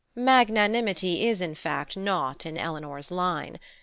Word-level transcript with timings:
Magnanimity 0.15 1.27
is, 1.27 1.43
in 1.43 1.53
fact, 1.53 1.95
not 1.95 2.43
in 2.43 2.57
Eleanor's 2.57 3.11
line. 3.11 3.59